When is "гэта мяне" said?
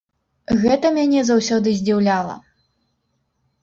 0.63-1.21